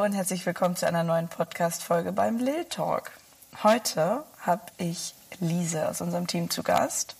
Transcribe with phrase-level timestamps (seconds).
[0.00, 3.10] Und herzlich willkommen zu einer neuen Podcast-Folge beim Lil Talk.
[3.62, 7.16] Heute habe ich Lise aus unserem Team zu Gast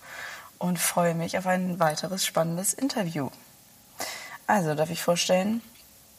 [0.57, 3.29] und freue mich auf ein weiteres spannendes Interview.
[4.47, 5.61] Also, darf ich vorstellen?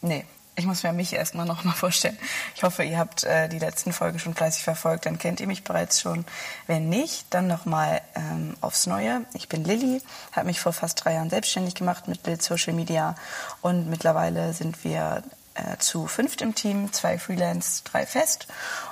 [0.02, 0.24] Nee,
[0.56, 2.20] ich muss mir mich erstmal noch mal vorstellen.
[2.54, 5.64] Ich hoffe, ihr habt äh, die letzten Folgen schon fleißig verfolgt, dann kennt ihr mich
[5.64, 6.26] bereits schon.
[6.68, 9.26] Wenn nicht, dann noch mal ähm, aufs Neue.
[9.34, 10.00] Ich bin Lilly,
[10.32, 13.16] habe mich vor fast drei Jahren selbstständig gemacht mit Bild Social Media
[13.64, 15.24] und mittlerweile sind wir
[15.56, 18.48] äh, zu fünft im Team, zwei Freelance, drei fest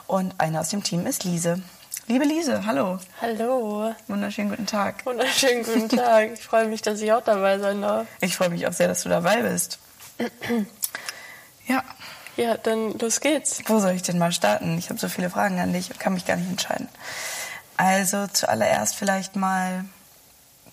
[0.08, 1.62] und eine aus dem Team ist Lise.
[2.08, 2.98] Liebe Lise, hallo.
[3.22, 3.94] Hallo.
[4.08, 5.06] Wunderschönen guten Tag.
[5.06, 6.32] Wunderschönen guten Tag.
[6.34, 8.08] Ich freue mich, dass ich auch dabei sein darf.
[8.22, 9.78] Ich freue mich auch sehr, dass du dabei bist.
[11.68, 11.84] ja.
[12.36, 13.62] Ja, dann los geht's.
[13.66, 14.78] Wo soll ich denn mal starten?
[14.78, 16.88] Ich habe so viele Fragen an dich und kann mich gar nicht entscheiden.
[17.78, 19.86] Also zuallererst vielleicht mal,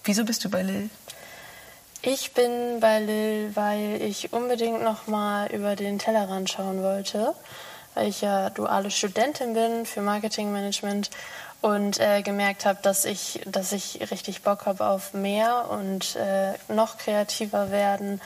[0.05, 0.89] wieso bist du bei Lil?
[2.03, 7.35] Ich bin bei Lil, weil ich unbedingt noch mal über den Tellerrand schauen wollte,
[7.95, 11.11] weil ich ja duale Studentin bin für Marketingmanagement
[11.63, 16.53] und äh, gemerkt habe, dass ich, dass ich richtig Bock habe auf mehr und äh,
[16.73, 18.21] noch kreativer werden,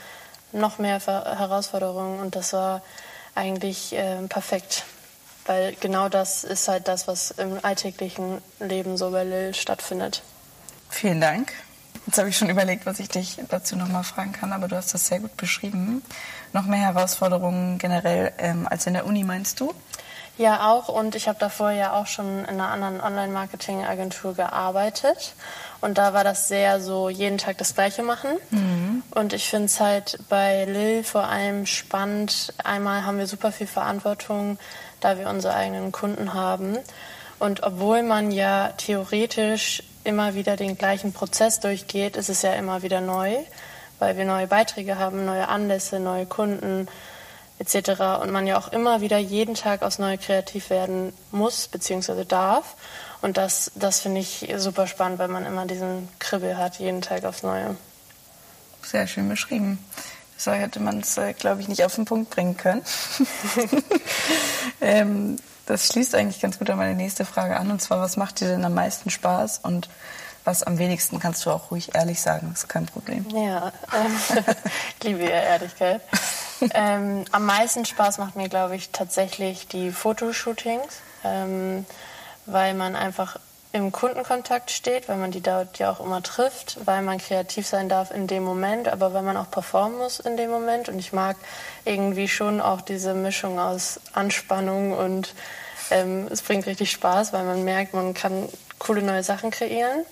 [0.51, 2.81] noch mehr Ver Herausforderungen und das war
[3.33, 4.83] eigentlich äh, perfekt,
[5.45, 10.21] weil genau das ist halt das, was im alltäglichen Leben so bei Lil stattfindet.
[10.89, 11.53] Vielen Dank.
[12.05, 14.93] Jetzt habe ich schon überlegt, was ich dich dazu nochmal fragen kann, aber du hast
[14.93, 16.01] das sehr gut beschrieben.
[16.51, 19.73] Noch mehr Herausforderungen generell ähm, als in der Uni, meinst du?
[20.37, 20.87] Ja, auch.
[20.89, 25.35] Und ich habe davor ja auch schon in einer anderen Online-Marketing-Agentur gearbeitet.
[25.81, 28.31] Und da war das sehr so, jeden Tag das Gleiche machen.
[28.49, 29.03] Mhm.
[29.11, 32.53] Und ich finde es halt bei Lil vor allem spannend.
[32.63, 34.57] Einmal haben wir super viel Verantwortung,
[34.99, 36.77] da wir unsere eigenen Kunden haben.
[37.37, 42.81] Und obwohl man ja theoretisch immer wieder den gleichen Prozess durchgeht, ist es ja immer
[42.81, 43.35] wieder neu,
[43.99, 46.87] weil wir neue Beiträge haben, neue Anlässe, neue Kunden
[47.59, 48.21] etc.
[48.21, 52.25] Und man ja auch immer wieder jeden Tag aufs Neue kreativ werden muss bzw.
[52.25, 52.75] darf.
[53.21, 57.23] Und das, das finde ich super spannend, weil man immer diesen Kribbel hat, jeden Tag
[57.23, 57.75] aufs Neue.
[58.81, 59.77] Sehr schön beschrieben.
[60.37, 62.81] So hätte man es, äh, glaube ich, nicht auf den Punkt bringen können.
[64.81, 65.37] ähm,
[65.71, 67.71] das schließt eigentlich ganz gut an meine nächste Frage an.
[67.71, 69.89] Und zwar, was macht dir denn am meisten Spaß und
[70.43, 73.25] was am wenigsten kannst du auch ruhig ehrlich sagen, ist kein Problem.
[73.33, 74.43] Ja, ähm,
[74.99, 76.01] ich liebe ja Ehrlichkeit.
[76.73, 81.85] ähm, am meisten Spaß macht mir, glaube ich, tatsächlich die Fotoshootings, ähm,
[82.47, 83.37] weil man einfach
[83.71, 87.87] im Kundenkontakt steht, weil man die dort ja auch immer trifft, weil man kreativ sein
[87.87, 90.89] darf in dem Moment, aber weil man auch performen muss in dem Moment.
[90.89, 91.37] Und ich mag
[91.85, 95.33] irgendwie schon auch diese Mischung aus Anspannung und
[95.91, 100.05] ähm, es bringt richtig Spaß, weil man merkt, man kann coole neue Sachen kreieren.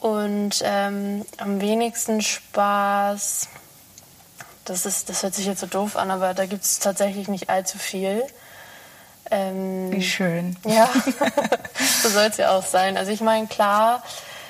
[0.00, 3.48] Und ähm, am wenigsten Spaß,
[4.64, 7.50] das, ist, das hört sich jetzt so doof an, aber da gibt es tatsächlich nicht
[7.50, 8.24] allzu viel.
[9.30, 10.56] Ähm, Wie schön.
[10.66, 10.90] Ja,
[12.02, 12.96] so soll es ja auch sein.
[12.96, 14.02] Also ich meine, klar,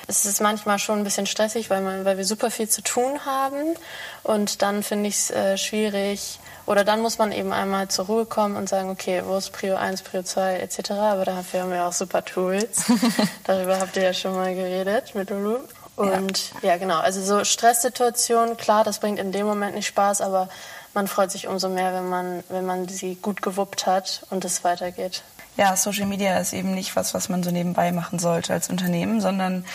[0.07, 3.25] es ist manchmal schon ein bisschen stressig, weil, man, weil wir super viel zu tun
[3.25, 3.75] haben.
[4.23, 8.25] Und dann finde ich es äh, schwierig, oder dann muss man eben einmal zur Ruhe
[8.25, 10.91] kommen und sagen, okay, wo ist Prio 1, Prio 2 etc.
[10.91, 12.85] Aber dafür haben wir auch super Tools.
[13.43, 15.57] Darüber habt ihr ja schon mal geredet mit Lulu.
[15.95, 16.69] Und ja.
[16.69, 16.99] ja, genau.
[16.99, 20.47] Also so Stresssituationen, klar, das bringt in dem Moment nicht Spaß, aber
[20.93, 24.63] man freut sich umso mehr, wenn man, wenn man sie gut gewuppt hat und es
[24.63, 25.23] weitergeht.
[25.55, 29.21] Ja, Social Media ist eben nicht was, was man so nebenbei machen sollte als Unternehmen,
[29.21, 29.65] sondern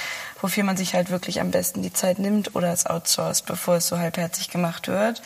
[0.40, 3.88] wofür man sich halt wirklich am besten die Zeit nimmt oder es outsourced, bevor es
[3.88, 5.22] so halbherzig gemacht wird.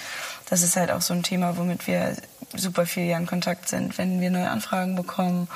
[0.49, 2.17] Das ist halt auch so ein Thema, womit wir
[2.55, 5.49] super viel in Kontakt sind, wenn wir neue Anfragen bekommen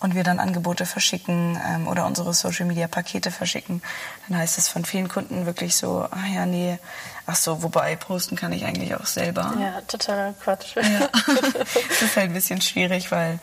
[0.00, 3.82] und wir dann Angebote verschicken ähm, oder unsere Social Media Pakete verschicken,
[4.28, 6.78] dann heißt es von vielen Kunden wirklich so, ah ja, nee,
[7.26, 9.54] ach so, wobei posten kann ich eigentlich auch selber.
[9.60, 10.76] Ja, totaler Quatsch.
[10.76, 10.82] Ja.
[11.52, 13.38] das ist halt ein bisschen schwierig, weil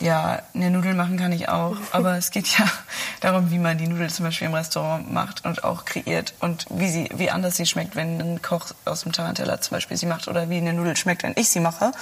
[0.00, 2.64] ja, eine Nudel machen kann ich auch, aber es geht ja
[3.20, 6.88] darum, wie man die Nudel zum Beispiel im Restaurant macht und auch kreiert und wie
[6.88, 10.26] sie, wie anders sie schmeckt, wenn ein Koch aus dem Taranteller zum Beispiel sie macht
[10.26, 11.84] oder wie eine Nudel schmeckt, wenn ich sie mache.
[11.84, 11.92] Ja.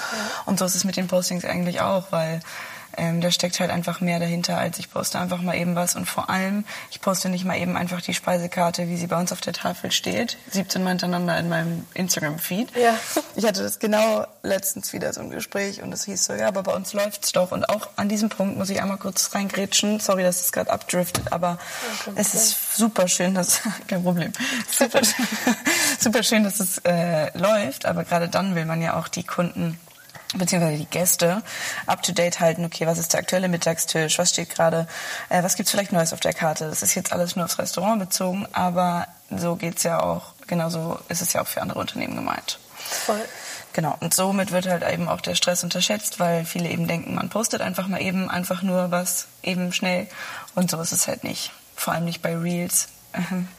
[0.46, 2.40] Und so ist es mit den Postings eigentlich auch, weil
[2.99, 5.97] ähm, da steckt halt einfach mehr dahinter, als ich poste einfach mal eben was.
[5.97, 9.33] Und vor allem, ich poste nicht mal eben einfach die Speisekarte, wie sie bei uns
[9.33, 12.77] auf der Tafel steht, 17 Mal hintereinander in meinem Instagram-Feed.
[12.77, 12.99] Ja.
[13.37, 16.62] Ich hatte das genau letztens wieder so ein Gespräch und es hieß so, ja, aber
[16.62, 17.53] bei uns läuft's doch.
[17.53, 20.00] Und auch an diesem Punkt muss ich einmal kurz reingrätschen.
[20.00, 21.59] Sorry, dass es gerade abdriftet, aber
[22.03, 22.12] okay.
[22.17, 24.33] es ist super schön, dass, kein Problem,
[24.71, 25.00] super,
[25.99, 27.87] super schön, dass es äh, läuft.
[27.87, 29.79] Aber gerade dann will man ja auch die Kunden
[30.36, 31.42] beziehungsweise die Gäste
[31.86, 32.64] up to date halten.
[32.64, 34.19] Okay, was ist der aktuelle Mittagstisch?
[34.19, 34.86] Was steht gerade?
[35.28, 36.69] Äh, was gibt's vielleicht Neues auf der Karte?
[36.69, 40.34] Das ist jetzt alles nur aufs Restaurant bezogen, aber so geht's ja auch.
[40.46, 42.58] Genauso ist es ja auch für andere Unternehmen gemeint.
[42.76, 43.20] Voll.
[43.72, 47.28] Genau, und somit wird halt eben auch der Stress unterschätzt, weil viele eben denken, man
[47.28, 50.08] postet einfach mal eben einfach nur was eben schnell
[50.54, 51.52] und so ist es halt nicht.
[51.76, 52.88] Vor allem nicht bei Reels,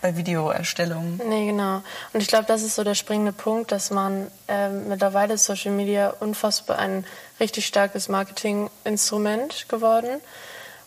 [0.02, 1.22] bei Videoerstellungen.
[1.28, 1.82] Nee, genau.
[2.14, 5.72] Und ich glaube, das ist so der springende Punkt, dass man äh, mittlerweile ist Social
[5.72, 7.06] Media unfassbar ein
[7.40, 10.22] richtig starkes Marketinginstrument geworden.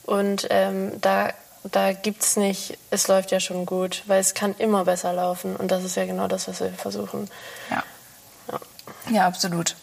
[0.04, 1.30] Und ähm, da,
[1.64, 5.56] da gibt es nicht, es läuft ja schon gut, weil es kann immer besser laufen.
[5.56, 7.28] Und das ist ja genau das, was wir versuchen.
[7.70, 7.82] Ja.
[9.10, 9.76] Ja, absolut.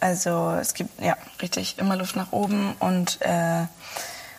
[0.00, 3.64] Also es gibt ja richtig immer Luft nach oben und äh,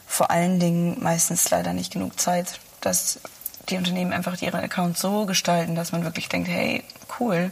[0.05, 3.19] vor allen Dingen meistens leider nicht genug Zeit, dass
[3.69, 6.83] die Unternehmen einfach ihre Accounts so gestalten, dass man wirklich denkt, hey,
[7.19, 7.51] cool.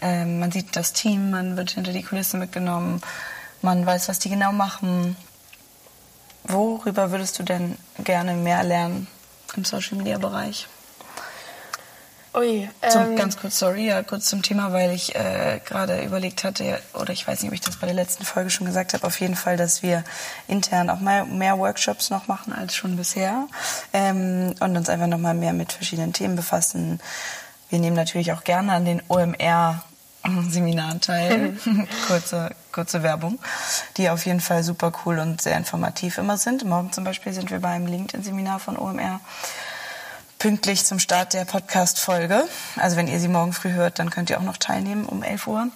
[0.00, 3.00] Äh, man sieht das Team, man wird hinter die Kulisse mitgenommen,
[3.62, 5.16] man weiß, was die genau machen.
[6.44, 9.06] Worüber würdest du denn gerne mehr lernen
[9.56, 9.98] im Social
[12.32, 16.44] Ui, Zum, ähm, ganz kurz, sorry, ja, kurz zum Thema, weil ich äh, gerade überlegt
[16.44, 19.04] hatte, oder ich weiß nicht, ob ich das bei der letzten Folge schon gesagt habe,
[19.04, 20.04] auf jeden Fall, dass wir
[20.46, 23.48] intern auch mal mehr Workshops noch machen als schon bisher
[23.92, 27.00] ähm, und uns einfach noch mal mehr mit verschiedenen Themen befassen.
[27.68, 29.82] Wir nehmen natürlich auch gerne an den OMR
[30.48, 31.56] Seminaren teil.
[32.06, 33.38] kurze, kurze Werbung,
[33.96, 36.64] die auf jeden Fall super cool und sehr informativ immer sind.
[36.64, 39.20] Morgen zum Beispiel sind wir beim LinkedIn-Seminar von OMR
[40.40, 42.48] pünktlich zum Start der Podcast-Folge.
[42.76, 45.46] Also wenn ihr sie morgen früh hört, dann könnt ihr auch noch teilnehmen um 11
[45.46, 45.68] Uhr.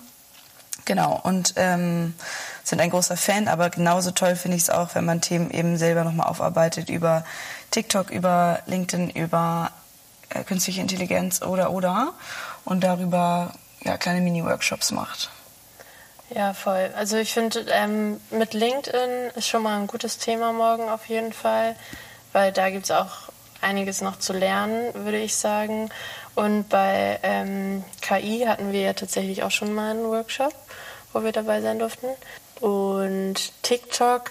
[0.87, 2.15] Genau, und ähm,
[2.63, 5.77] sind ein großer Fan, aber genauso toll finde ich es auch, wenn man Themen eben
[5.77, 7.25] selber nochmal aufarbeitet über
[7.73, 9.71] TikTok, über LinkedIn, über
[10.31, 12.15] äh, künstliche Intelligenz oder oder
[12.65, 13.53] und darüber
[13.83, 15.29] ja, kleine Mini-Workshops macht.
[16.31, 16.91] Ja, voll.
[16.97, 21.35] Also ich finde, ähm, mit LinkedIn ist schon mal ein gutes Thema morgen auf jeden
[21.35, 21.77] Fall,
[22.33, 23.34] weil da gibt es auch
[23.65, 25.91] einiges noch zu lernen, würde ich sagen.
[26.35, 30.55] Und bei ähm, KI hatten wir ja tatsächlich auch schon mal einen Workshop,
[31.13, 32.09] wo wir dabei sein durften.
[32.61, 34.31] Und TikTok,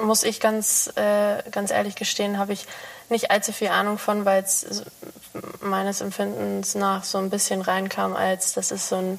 [0.00, 2.66] muss ich ganz, äh, ganz ehrlich gestehen, habe ich
[3.08, 4.82] nicht allzu viel Ahnung von, weil es
[5.60, 9.18] meines Empfindens nach so ein bisschen reinkam, als das ist so ein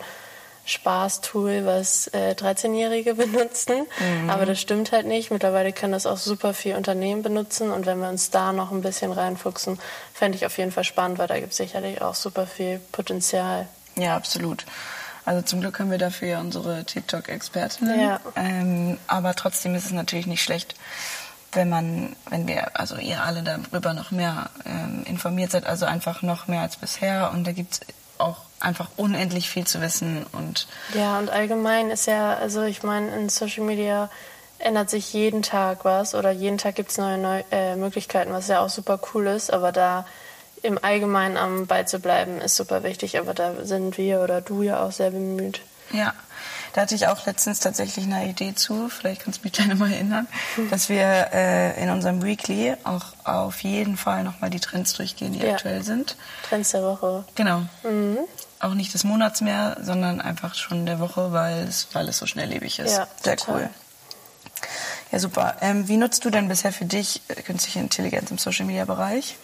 [0.65, 3.85] Spaßtool, was äh, 13-Jährige benutzen.
[3.99, 4.29] Mhm.
[4.29, 5.31] Aber das stimmt halt nicht.
[5.31, 7.71] Mittlerweile können das auch super viele Unternehmen benutzen.
[7.71, 9.79] Und wenn wir uns da noch ein bisschen reinfuchsen,
[10.13, 13.67] fände ich auf jeden Fall spannend, weil da gibt es sicherlich auch super viel Potenzial.
[13.95, 14.65] Ja, absolut.
[15.23, 17.99] Also zum Glück haben wir dafür ja unsere TikTok-Expertinnen.
[17.99, 18.19] Ja.
[18.35, 20.75] Ähm, aber trotzdem ist es natürlich nicht schlecht,
[21.53, 26.21] wenn man, wenn wir, also ihr alle darüber noch mehr ähm, informiert seid, also einfach
[26.21, 27.31] noch mehr als bisher.
[27.31, 27.81] Und da gibt es
[28.19, 33.15] auch einfach unendlich viel zu wissen und ja und allgemein ist ja also ich meine
[33.15, 34.09] in Social Media
[34.59, 38.47] ändert sich jeden Tag was oder jeden Tag gibt es neue, neue äh, Möglichkeiten was
[38.47, 40.05] ja auch super cool ist aber da
[40.63, 44.63] im Allgemeinen am Ball zu bleiben ist super wichtig aber da sind wir oder du
[44.63, 45.61] ja auch sehr bemüht.
[45.91, 46.13] Ja
[46.75, 49.89] da hatte ich auch letztens tatsächlich eine Idee zu, vielleicht kannst du mich gleich mal
[49.89, 50.27] erinnern,
[50.57, 50.69] mhm.
[50.69, 55.39] dass wir äh, in unserem Weekly auch auf jeden Fall nochmal die Trends durchgehen, die
[55.39, 55.53] ja.
[55.53, 56.17] aktuell sind.
[56.49, 57.23] Trends der Woche.
[57.35, 57.61] Genau.
[57.83, 58.17] Mhm.
[58.59, 62.25] Auch nicht des Monats mehr, sondern einfach schon der Woche, weil es, weil es so
[62.25, 62.97] schnelllebig ist.
[62.97, 63.55] Ja, Sehr total.
[63.55, 63.69] cool.
[65.13, 65.55] Ja, super.
[65.61, 69.37] Ähm, wie nutzt du denn bisher für dich äh, künstliche Intelligenz im Social-Media-Bereich?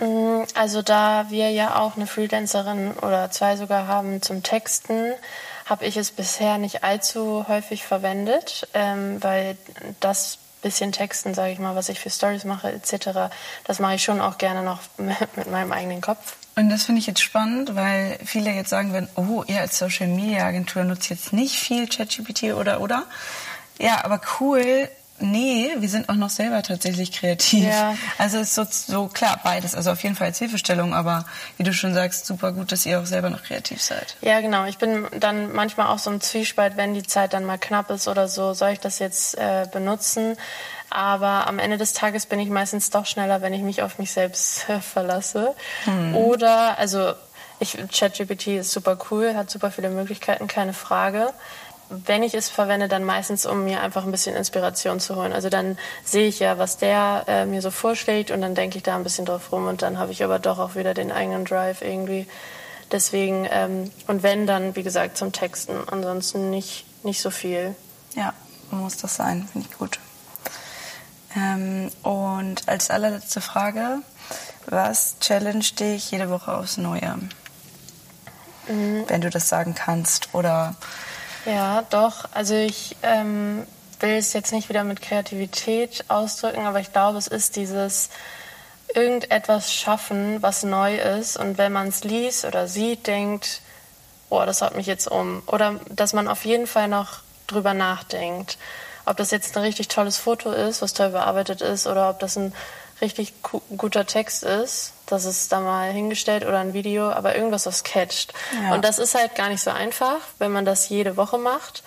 [0.00, 5.12] Mm, also da wir ja auch eine Freelancerin oder zwei sogar haben zum Texten,
[5.66, 9.56] habe ich es bisher nicht allzu häufig verwendet, ähm, weil
[10.00, 13.30] das bisschen Texten, sage ich mal, was ich für Stories mache etc.,
[13.64, 16.36] das mache ich schon auch gerne noch mit, meinem eigenen Kopf.
[16.54, 20.06] Und das finde ich jetzt spannend, weil viele jetzt sagen werden, oh, ihr als Social
[20.06, 23.04] Media Agentur nutzt jetzt nicht viel ChatGPT oder oder.
[23.78, 24.88] Ja, aber cool,
[25.22, 27.64] Nee, wir sind auch noch selber tatsächlich kreativ.
[27.64, 27.94] Ja.
[28.18, 29.74] Also es ist so, so klar beides.
[29.74, 31.24] Also auf jeden Fall als Hilfestellung, aber
[31.56, 34.16] wie du schon sagst, super gut, dass ihr auch selber noch kreativ seid.
[34.20, 34.66] Ja, genau.
[34.66, 38.08] Ich bin dann manchmal auch so im Zwiespalt, wenn die Zeit dann mal knapp ist
[38.08, 40.36] oder so, soll ich das jetzt äh, benutzen?
[40.90, 44.12] Aber am Ende des Tages bin ich meistens doch schneller, wenn ich mich auf mich
[44.12, 45.54] selbst äh, verlasse.
[45.84, 46.14] Hm.
[46.16, 47.14] Oder, also
[47.60, 51.32] ich, ChatGPT ist super cool, hat super viele Möglichkeiten, keine Frage
[52.06, 55.32] wenn ich es verwende, dann meistens, um mir einfach ein bisschen Inspiration zu holen.
[55.32, 58.82] Also dann sehe ich ja, was der äh, mir so vorschlägt und dann denke ich
[58.82, 61.44] da ein bisschen drauf rum und dann habe ich aber doch auch wieder den eigenen
[61.44, 62.26] Drive irgendwie.
[62.90, 65.76] Deswegen, ähm, und wenn, dann, wie gesagt, zum Texten.
[65.88, 67.74] Ansonsten nicht, nicht so viel.
[68.14, 68.34] Ja,
[68.70, 69.98] muss das sein, finde ich gut.
[71.34, 74.00] Ähm, und als allerletzte Frage,
[74.66, 77.18] was challenge dich jede Woche aufs Neue?
[78.68, 79.04] Mhm.
[79.08, 80.74] Wenn du das sagen kannst oder
[81.46, 82.28] ja, doch.
[82.32, 83.66] Also ich ähm,
[84.00, 88.10] will es jetzt nicht wieder mit Kreativität ausdrücken, aber ich glaube, es ist dieses
[88.94, 91.36] irgendetwas schaffen, was neu ist.
[91.36, 93.60] Und wenn man es liest oder sieht, denkt,
[94.28, 95.42] boah, das haut mich jetzt um.
[95.46, 98.58] Oder dass man auf jeden Fall noch drüber nachdenkt.
[99.04, 102.36] Ob das jetzt ein richtig tolles Foto ist, was toll bearbeitet ist, oder ob das
[102.36, 102.54] ein
[103.00, 103.34] richtig
[103.76, 108.32] guter Text ist, das ist da mal hingestellt oder ein Video, aber irgendwas, was catcht.
[108.62, 108.74] Ja.
[108.74, 111.82] Und das ist halt gar nicht so einfach, wenn man das jede Woche macht.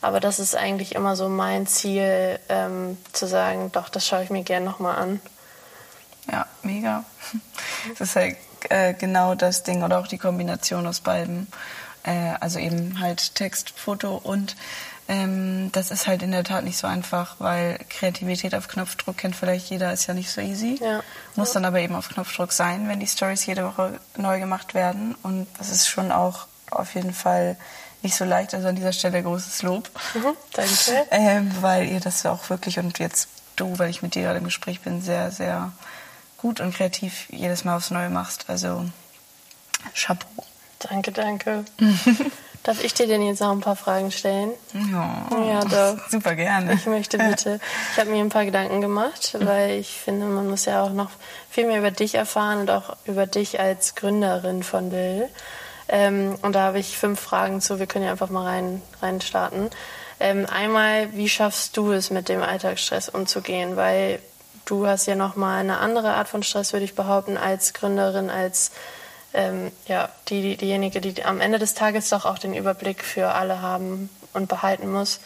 [0.00, 4.30] Aber das ist eigentlich immer so mein Ziel, ähm, zu sagen, doch, das schaue ich
[4.30, 5.20] mir gerne nochmal an.
[6.30, 7.04] Ja, mega.
[7.98, 8.36] Das ist halt
[8.68, 11.48] äh, genau das Ding oder auch die Kombination aus beiden.
[12.04, 14.54] Äh, also eben halt Text, Foto und
[15.08, 19.34] ähm, das ist halt in der Tat nicht so einfach, weil Kreativität auf Knopfdruck kennt
[19.34, 20.78] vielleicht jeder, ist ja nicht so easy.
[20.82, 21.02] Ja.
[21.34, 25.14] Muss dann aber eben auf Knopfdruck sein, wenn die Stories jede Woche neu gemacht werden.
[25.22, 27.56] Und das ist schon auch auf jeden Fall
[28.02, 28.52] nicht so leicht.
[28.52, 29.88] Also an dieser Stelle großes Lob.
[30.14, 31.06] Mhm, danke.
[31.10, 34.44] Ähm, weil ihr das auch wirklich und jetzt du, weil ich mit dir gerade im
[34.44, 35.72] Gespräch bin, sehr, sehr
[36.36, 38.44] gut und kreativ jedes Mal aufs Neue machst.
[38.48, 38.84] Also
[39.94, 40.44] Chapeau.
[40.80, 41.64] Danke, danke.
[42.68, 44.50] Darf ich dir denn jetzt noch ein paar Fragen stellen?
[44.92, 46.06] Ja, ja doch.
[46.10, 46.74] super gerne.
[46.74, 47.60] Ich möchte bitte.
[47.92, 51.08] Ich habe mir ein paar Gedanken gemacht, weil ich finde, man muss ja auch noch
[51.48, 55.30] viel mehr über dich erfahren und auch über dich als Gründerin von Will.
[55.88, 57.78] Ähm, und da habe ich fünf Fragen zu.
[57.78, 59.70] Wir können ja einfach mal rein, rein starten.
[60.20, 63.76] Ähm, einmal, wie schaffst du es, mit dem Alltagsstress umzugehen?
[63.76, 64.18] Weil
[64.66, 68.28] du hast ja noch mal eine andere Art von Stress, würde ich behaupten, als Gründerin,
[68.28, 68.72] als
[69.34, 73.32] ähm, ja, die, die, diejenige, die am Ende des Tages doch auch den Überblick für
[73.34, 75.20] alle haben und behalten muss.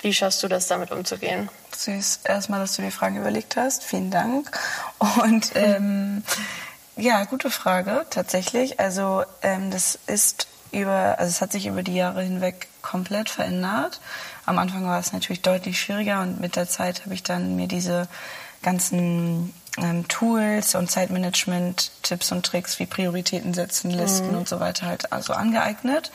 [0.00, 1.50] Wie schaffst du das, damit umzugehen?
[1.76, 2.20] Süß.
[2.24, 3.84] Erstmal, dass du die Frage überlegt hast.
[3.84, 4.50] Vielen Dank.
[5.22, 6.22] Und ähm,
[6.96, 8.80] ja, gute Frage, tatsächlich.
[8.80, 14.00] Also ähm, das ist über, also es hat sich über die Jahre hinweg komplett verändert.
[14.46, 17.68] Am Anfang war es natürlich deutlich schwieriger und mit der Zeit habe ich dann mir
[17.68, 18.08] diese
[18.62, 24.38] ganzen ähm, Tools und Zeitmanagement, Tipps und Tricks wie Prioritäten setzen, Listen mhm.
[24.38, 26.10] und so weiter halt also angeeignet,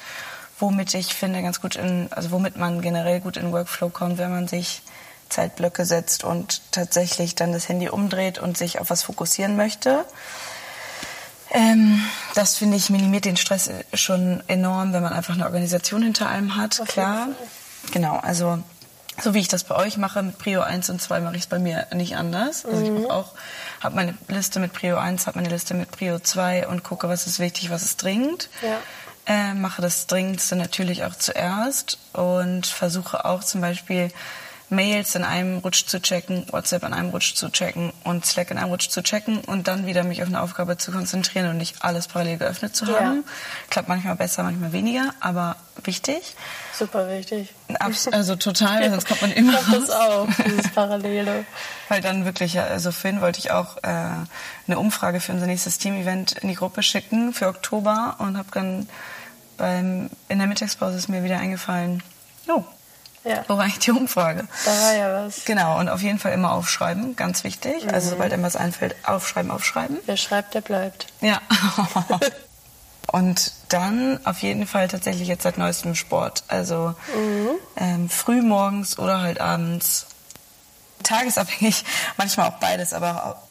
[0.60, 4.32] womit ich finde ganz gut in, also womit man generell gut in Workflow kommt, wenn
[4.32, 4.82] man sich
[5.30, 10.06] Zeitblöcke setzt und tatsächlich dann das Handy umdreht und sich auf was fokussieren möchte.
[11.52, 12.02] Ähm,
[12.36, 16.56] das finde ich minimiert den Stress schon enorm, wenn man einfach eine Organisation hinter einem
[16.56, 16.82] hat.
[16.88, 17.30] Klar.
[17.92, 18.60] Genau, also
[19.22, 21.48] so wie ich das bei euch mache, mit Prio 1 und 2 mache ich es
[21.48, 22.66] bei mir nicht anders.
[22.66, 23.04] Also mhm.
[23.04, 23.34] ich auch
[23.82, 27.28] habe meine Liste mit Prio 1, habe meine Liste mit Prio 2 und gucke, was
[27.28, 28.50] ist wichtig, was ist dringend.
[28.62, 28.80] Ja.
[29.28, 34.12] Äh, mache das Dringendste natürlich auch zuerst und versuche auch zum Beispiel
[34.70, 38.58] Mails in einem Rutsch zu checken, WhatsApp in einem Rutsch zu checken und Slack in
[38.58, 41.84] einem Rutsch zu checken und dann wieder mich auf eine Aufgabe zu konzentrieren und nicht
[41.84, 43.18] alles parallel geöffnet zu haben.
[43.18, 43.24] Ja.
[43.70, 46.36] Klappt manchmal besser, manchmal weniger, aber wichtig.
[46.78, 47.54] Super wichtig.
[48.12, 48.90] Also total, ja.
[48.90, 49.88] sonst kommt man immer ich raus.
[49.88, 51.46] das auch, dieses Parallele.
[51.90, 53.90] Weil dann wirklich, also Finn wollte ich auch äh,
[54.68, 58.88] eine Umfrage für unser nächstes Team-Event in die Gruppe schicken für Oktober und habe dann
[59.58, 62.04] beim, in der Mittagspause ist mir wieder eingefallen,
[62.48, 62.64] oh,
[63.26, 63.44] ja.
[63.48, 64.48] Wo war eigentlich die Umfrage?
[64.66, 65.46] Da war ja was.
[65.46, 67.84] Genau, und auf jeden Fall immer aufschreiben, ganz wichtig.
[67.84, 67.90] Mhm.
[67.90, 69.98] Also sobald einem was einfällt, aufschreiben, aufschreiben.
[70.06, 71.08] Wer schreibt, der bleibt.
[71.22, 71.42] Ja.
[73.12, 76.44] und dann auf jeden Fall tatsächlich jetzt seit neuestem Sport.
[76.48, 77.50] Also mhm.
[77.78, 80.06] ähm, früh morgens oder halt abends.
[81.04, 81.84] Tagesabhängig,
[82.18, 83.42] manchmal auch beides, aber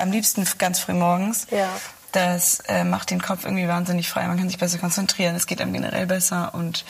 [0.00, 1.46] am liebsten ganz früh morgens.
[1.50, 1.68] Ja.
[2.12, 4.26] Das äh, macht den Kopf irgendwie wahnsinnig frei.
[4.26, 5.36] Man kann sich besser konzentrieren.
[5.36, 6.84] Es geht einem generell besser und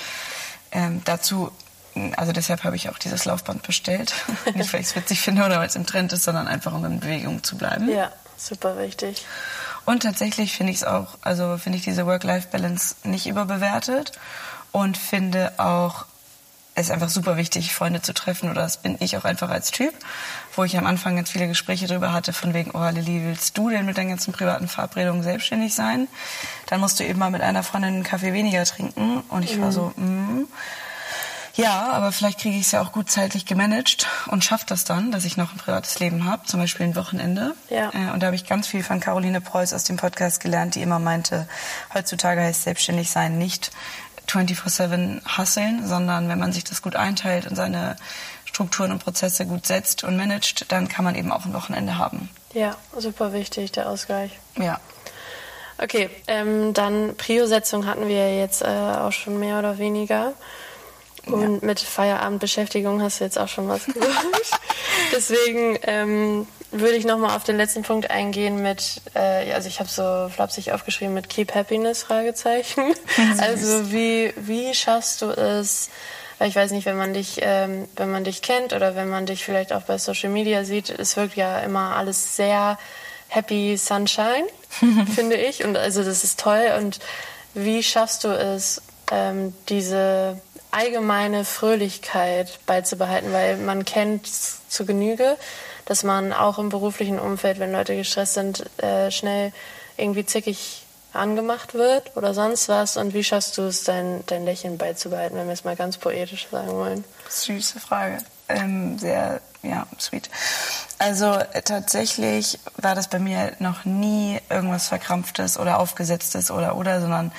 [0.73, 1.53] ähm, dazu
[2.17, 4.13] also deshalb habe ich auch dieses Laufband bestellt.
[4.55, 6.85] Nicht, weil ich es witzig finde oder weil es im Trend ist, sondern einfach, um
[6.85, 7.89] in Bewegung zu bleiben.
[7.91, 9.25] Ja, super wichtig.
[9.85, 14.13] Und tatsächlich finde ich es auch, also finde ich diese Work-Life-Balance nicht überbewertet
[14.73, 16.07] und finde auch,
[16.75, 19.71] es ist einfach super wichtig, Freunde zu treffen oder das bin ich auch einfach als
[19.71, 19.93] Typ,
[20.55, 23.69] wo ich am Anfang ganz viele Gespräche darüber hatte, von wegen, oh Lilly, willst du
[23.69, 26.09] denn mit deinen ganzen privaten Verabredungen selbstständig sein?
[26.67, 29.63] Dann musst du eben mal mit einer Freundin einen Kaffee weniger trinken und ich mhm.
[29.63, 30.47] war so, mm.
[31.55, 35.11] Ja, aber vielleicht kriege ich es ja auch gut zeitlich gemanagt und schaffe das dann,
[35.11, 37.55] dass ich noch ein privates Leben habe, zum Beispiel ein Wochenende.
[37.69, 37.91] Ja.
[37.93, 40.83] Äh, und da habe ich ganz viel von Caroline Preuß aus dem Podcast gelernt, die
[40.83, 41.49] immer meinte,
[41.93, 43.71] heutzutage heißt selbstständig sein nicht
[44.29, 47.97] 24-7 hasseln, sondern wenn man sich das gut einteilt und seine
[48.45, 52.29] Strukturen und Prozesse gut setzt und managt, dann kann man eben auch ein Wochenende haben.
[52.53, 54.39] Ja, super wichtig, der Ausgleich.
[54.57, 54.81] Ja.
[55.79, 60.35] Okay, ähm, dann Prio-Setzung hatten wir jetzt äh, auch schon mehr oder weniger.
[61.27, 61.67] Und ja.
[61.67, 64.61] mit Feierabendbeschäftigung hast du jetzt auch schon was gesagt.
[65.13, 69.89] Deswegen ähm, würde ich nochmal auf den letzten Punkt eingehen mit, äh, also ich habe
[69.89, 72.95] so flapsig aufgeschrieben mit Keep Happiness, Fragezeichen.
[73.39, 75.91] also wie, wie schaffst du es,
[76.39, 79.27] weil ich weiß nicht, wenn man dich, ähm, wenn man dich kennt oder wenn man
[79.27, 82.79] dich vielleicht auch bei Social Media sieht, es wirkt ja immer alles sehr
[83.29, 84.47] happy sunshine,
[85.15, 85.65] finde ich.
[85.65, 87.01] Und also das ist toll und
[87.55, 93.33] wie schaffst du es, ähm, diese allgemeine Fröhlichkeit beizubehalten?
[93.33, 95.37] Weil man kennt zu Genüge,
[95.85, 99.53] dass man auch im beruflichen Umfeld, wenn Leute gestresst sind, äh, schnell
[99.97, 102.97] irgendwie zickig angemacht wird oder sonst was?
[102.97, 106.49] Und wie schaffst du es, dein, dein Lächeln beizubehalten, wenn wir es mal ganz poetisch
[106.51, 107.05] sagen wollen?
[107.29, 108.19] Süße Frage.
[108.49, 110.29] Ähm, sehr, ja, sweet.
[110.99, 117.01] Also äh, tatsächlich war das bei mir noch nie irgendwas Verkrampftes oder Aufgesetztes oder oder,
[117.01, 117.33] sondern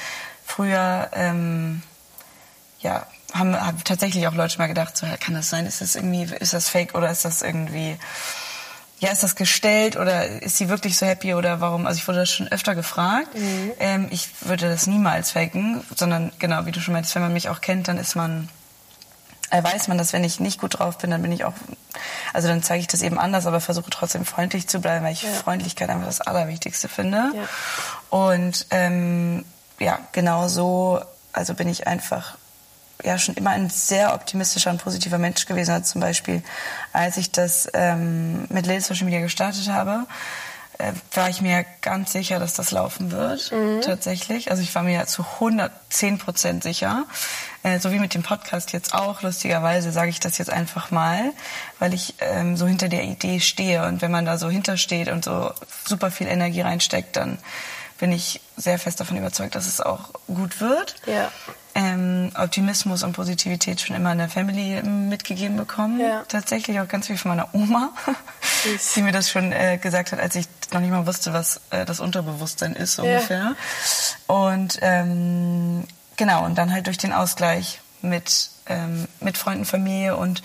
[0.46, 1.84] früher, ähm,
[2.80, 5.66] ja, haben, haben tatsächlich auch Leute mal gedacht, so, kann das sein?
[5.66, 7.98] Ist das irgendwie, ist das fake oder ist das irgendwie
[9.02, 11.88] ja, ist das gestellt oder ist sie wirklich so happy oder warum?
[11.88, 13.36] Also ich wurde das schon öfter gefragt.
[13.36, 13.72] Mhm.
[13.80, 17.50] Ähm, ich würde das niemals faken, sondern genau, wie du schon meinst, wenn man mich
[17.50, 18.48] auch kennt, dann ist man,
[19.50, 21.54] äh, weiß man, dass wenn ich nicht gut drauf bin, dann bin ich auch,
[22.32, 25.24] also dann zeige ich das eben anders, aber versuche trotzdem freundlich zu bleiben, weil ich
[25.24, 25.32] ja.
[25.32, 27.32] Freundlichkeit einfach das Allerwichtigste finde.
[27.34, 27.48] Ja.
[28.12, 29.46] Und ähm,
[29.80, 31.02] ja, genau so,
[31.34, 32.38] also bin ich einfach
[33.04, 35.72] ja schon immer ein sehr optimistischer und positiver Mensch gewesen.
[35.72, 36.44] Also zum Beispiel,
[36.94, 40.06] als ich das ähm, mit Lil Social Media gestartet habe,
[40.78, 43.82] äh, war ich mir ganz sicher, dass das laufen wird, mhm.
[43.82, 44.50] tatsächlich.
[44.50, 47.06] Also ich war mir zu 110 Prozent sicher.
[47.64, 49.22] Äh, so wie mit dem Podcast jetzt auch.
[49.22, 51.32] Lustigerweise sage ich das jetzt einfach mal,
[51.80, 53.86] weil ich ähm, so hinter der Idee stehe.
[53.86, 55.52] Und wenn man da so hintersteht und so
[55.86, 57.38] super viel Energie reinsteckt, dann
[58.00, 60.96] bin ich sehr fest davon überzeugt, dass es auch gut wird.
[61.06, 61.32] Ja.
[61.74, 66.02] Ähm, Optimismus und Positivität schon immer in der Family mitgegeben bekommen.
[66.02, 66.24] Ja.
[66.28, 67.92] Tatsächlich auch ganz viel von meiner Oma,
[68.96, 71.86] die mir das schon äh, gesagt hat, als ich noch nicht mal wusste, was äh,
[71.86, 73.16] das Unterbewusstsein ist so ja.
[73.16, 73.56] ungefähr.
[74.28, 75.86] Und ähm,
[76.18, 80.44] genau, und dann halt durch den Ausgleich mit, ähm, mit Freunden, Familie und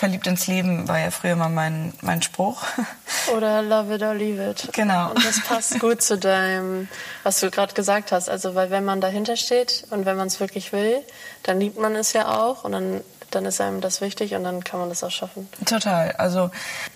[0.00, 2.62] Verliebt ins Leben war ja früher mal mein, mein Spruch.
[3.36, 4.70] Oder love it or leave it.
[4.72, 5.10] Genau.
[5.10, 6.88] Und das passt gut zu deinem,
[7.22, 8.30] was du gerade gesagt hast.
[8.30, 11.04] Also, weil wenn man dahinter steht und wenn man es wirklich will,
[11.42, 14.64] dann liebt man es ja auch und dann, dann ist einem das wichtig und dann
[14.64, 15.46] kann man das auch schaffen.
[15.66, 16.12] Total.
[16.12, 16.50] Also,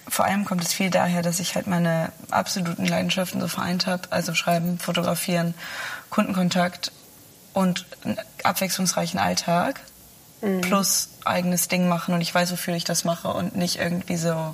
[0.08, 4.04] vor allem kommt es viel daher, dass ich halt meine absoluten Leidenschaften so vereint habe.
[4.12, 5.52] Also, Schreiben, Fotografieren,
[6.08, 6.90] Kundenkontakt
[7.52, 9.82] und einen abwechslungsreichen Alltag
[10.44, 10.60] mhm.
[10.60, 14.52] plus eigenes Ding machen und ich weiß, wofür ich das mache und nicht irgendwie so,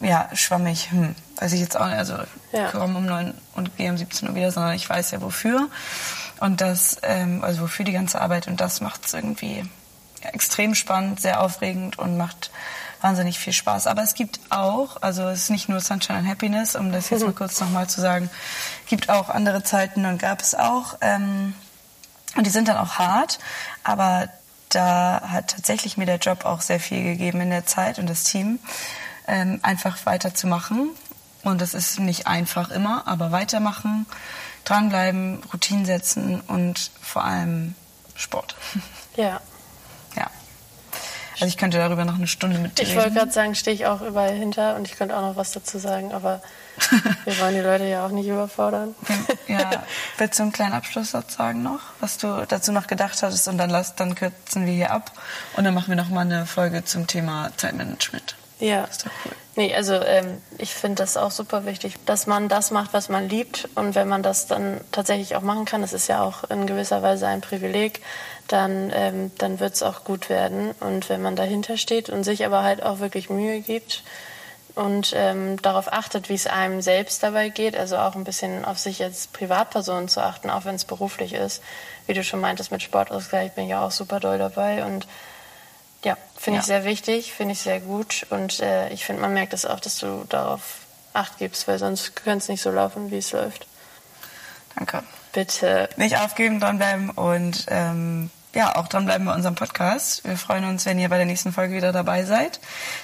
[0.00, 2.16] ja, schwammig, hm, weiß ich jetzt auch nicht, also
[2.52, 2.70] ja.
[2.70, 5.68] komme um neun und gehe um 17 Uhr wieder, sondern ich weiß ja wofür
[6.40, 9.64] und das, ähm, also wofür die ganze Arbeit und das macht es irgendwie
[10.22, 12.50] ja, extrem spannend, sehr aufregend und macht
[13.00, 13.86] wahnsinnig viel Spaß.
[13.86, 17.20] Aber es gibt auch, also es ist nicht nur Sunshine and Happiness, um das jetzt
[17.20, 17.26] mhm.
[17.26, 18.30] mal kurz nochmal zu sagen,
[18.86, 20.96] gibt auch andere Zeiten und gab es auch.
[21.02, 21.54] Ähm,
[22.36, 23.38] und die sind dann auch hart,
[23.84, 24.28] aber
[24.68, 28.24] da hat tatsächlich mir der Job auch sehr viel gegeben in der Zeit und das
[28.24, 28.58] Team,
[29.26, 30.90] ähm, einfach weiterzumachen.
[31.42, 34.06] Und das ist nicht einfach immer, aber weitermachen,
[34.64, 37.74] dranbleiben, Routinen setzen und vor allem
[38.14, 38.56] Sport.
[39.16, 39.40] Ja.
[40.14, 40.30] Ja.
[41.34, 43.86] Also ich könnte darüber noch eine Stunde mit dir Ich wollte gerade sagen, stehe ich
[43.86, 46.42] auch überall hinter und ich könnte auch noch was dazu sagen, aber
[47.24, 48.94] wir wollen die Leute ja auch nicht überfordern.
[49.48, 49.84] Ja,
[50.18, 53.70] willst du einen kleinen Abschlusssatz sagen noch, was du dazu noch gedacht hattest und dann,
[53.70, 55.12] lass, dann kürzen wir hier ab
[55.56, 58.36] und dann machen wir noch mal eine Folge zum Thema Zeitmanagement.
[58.58, 58.84] Ja.
[58.84, 59.32] ist doch cool.
[59.56, 63.28] Nee, also ähm, ich finde das auch super wichtig, dass man das macht, was man
[63.28, 63.68] liebt.
[63.74, 67.02] Und wenn man das dann tatsächlich auch machen kann, das ist ja auch in gewisser
[67.02, 68.00] Weise ein Privileg,
[68.48, 70.72] dann, ähm, dann wird es auch gut werden.
[70.80, 74.02] Und wenn man dahinter steht und sich aber halt auch wirklich Mühe gibt
[74.76, 78.78] und ähm, darauf achtet, wie es einem selbst dabei geht, also auch ein bisschen auf
[78.78, 81.62] sich als Privatperson zu achten, auch wenn es beruflich ist.
[82.06, 85.08] Wie du schon meintest, mit Sportausgleich bin ich ja auch super doll dabei und
[86.04, 86.60] ja, finde ja.
[86.60, 89.70] ich sehr wichtig, finde ich sehr gut und äh, ich finde, man merkt es das
[89.70, 90.60] auch, dass du darauf
[91.14, 93.66] Acht gibst, weil sonst könnte es nicht so laufen, wie es läuft.
[94.74, 95.02] Danke.
[95.32, 95.88] Bitte.
[95.96, 100.24] Nicht aufgeben, dranbleiben und ähm, ja, auch dranbleiben bei unserem Podcast.
[100.24, 102.58] Wir freuen uns, wenn ihr bei der nächsten Folge wieder dabei seid.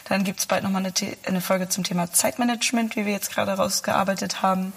[0.09, 0.93] Dann gibt es bald nochmal eine,
[1.27, 4.73] eine Folge zum Thema Zeitmanagement, wie wir jetzt gerade rausgearbeitet haben.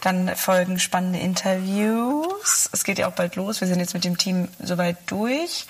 [0.00, 2.70] Dann folgen spannende Interviews.
[2.72, 3.60] Es geht ja auch bald los.
[3.60, 5.66] Wir sind jetzt mit dem Team soweit durch.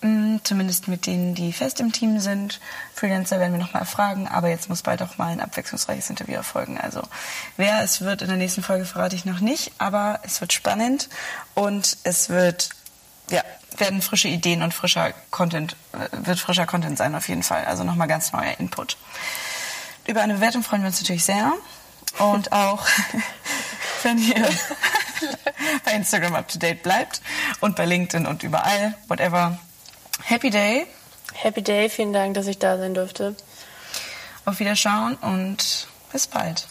[0.00, 2.60] Mm, zumindest mit denen, die fest im Team sind.
[2.94, 6.80] Freelancer werden wir nochmal erfragen, aber jetzt muss bald auch mal ein abwechslungsreiches Interview erfolgen.
[6.80, 7.02] Also
[7.58, 11.10] wer es wird in der nächsten Folge verrate ich noch nicht, aber es wird spannend
[11.52, 12.70] und es wird
[13.30, 13.42] ja,
[13.76, 17.64] werden frische Ideen und frischer Content, äh, wird frischer Content sein auf jeden Fall.
[17.64, 18.96] Also nochmal ganz neuer Input.
[20.06, 21.52] Über eine Bewertung freuen wir uns natürlich sehr.
[22.18, 22.86] Und auch,
[24.02, 24.48] wenn ihr
[25.84, 27.20] bei Instagram up to date bleibt
[27.60, 29.58] und bei LinkedIn und überall, whatever.
[30.22, 30.86] Happy Day.
[31.32, 33.34] Happy Day, vielen Dank, dass ich da sein durfte.
[34.44, 36.68] Auf Wiederschauen und bis bald.